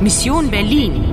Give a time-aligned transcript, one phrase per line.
[0.00, 1.04] Mission Berlin.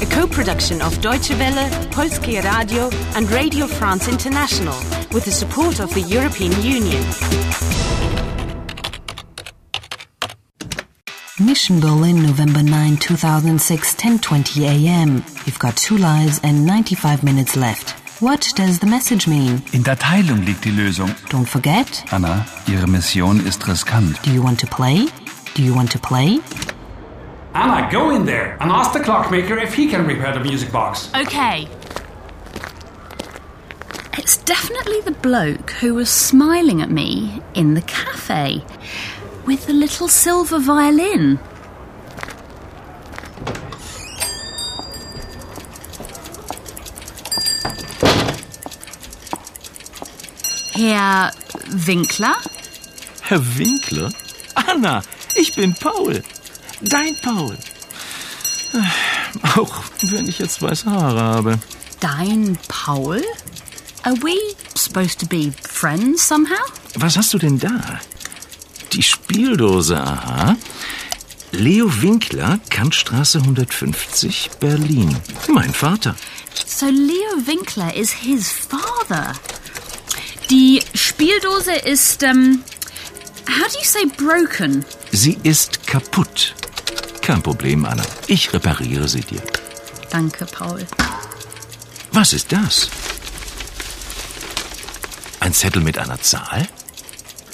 [0.00, 4.74] A co-production of Deutsche Welle, Polskie Radio and Radio France International
[5.12, 7.02] with the support of the European Union.
[11.38, 15.22] Mission Berlin, November 9, 2006, 10:20 a.m.
[15.44, 17.90] You've got two lives and 95 minutes left.
[18.22, 19.62] What does the message mean?
[19.72, 21.10] In der Teilung liegt die Lösung.
[21.28, 22.04] Don't forget.
[22.10, 24.18] Anna, Ihre Mission ist riskant.
[24.22, 25.06] Do you want to play?
[25.54, 26.40] Do you want to play?
[27.56, 31.10] Anna, go in there and ask the clockmaker if he can repair the music box.
[31.14, 31.66] Okay.
[34.18, 38.62] It's definitely the bloke who was smiling at me in the cafe
[39.46, 41.38] with the little silver violin.
[50.74, 51.32] Herr
[51.86, 52.34] Winkler?
[53.22, 54.10] Herr Winkler?
[54.68, 55.02] Anna,
[55.34, 56.20] ich bin Paul.
[56.80, 57.56] Dein Paul.
[59.56, 61.58] Auch wenn ich jetzt weiße Haare habe.
[62.00, 63.22] Dein Paul?
[64.02, 64.36] Are we
[64.74, 66.62] supposed to be friends somehow?
[66.96, 68.00] Was hast du denn da?
[68.92, 70.56] Die Spieldose, aha.
[71.52, 75.16] Leo Winkler, Kantstraße 150, Berlin.
[75.48, 76.14] Mein Vater.
[76.66, 79.32] So Leo Winkler is his father.
[80.50, 82.62] Die Spieldose ist, ähm,
[83.48, 84.84] how do you say broken?
[85.12, 86.54] Sie ist kaputt.
[87.26, 88.04] Kein Problem, Anna.
[88.28, 89.42] Ich repariere sie dir.
[90.10, 90.86] Danke, Paul.
[92.12, 92.88] Was ist das?
[95.40, 96.68] Ein Zettel mit einer Zahl?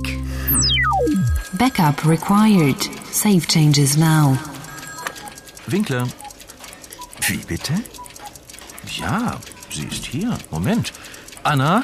[1.58, 2.82] Backup required.
[3.12, 4.38] Save changes now.
[5.70, 6.06] Winkler.
[7.28, 7.74] Wie bitte?
[8.88, 9.38] Ja,
[9.70, 10.38] sie ist hier.
[10.52, 10.92] Moment.
[11.44, 11.84] Anna?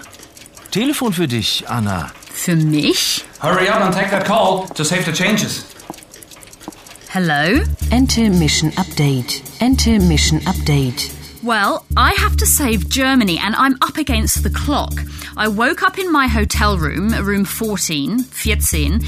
[0.77, 2.11] Telefon für dich, Anna.
[2.31, 3.25] Für mich?
[3.41, 5.65] Hurry up and take that call to save the changes.
[7.09, 7.63] Hello?
[7.89, 9.41] Enter mission update.
[9.59, 11.11] Enter mission update.
[11.41, 14.93] Well, I have to save Germany and I'm up against the clock.
[15.35, 19.01] I woke up in my hotel room, room 14, 14,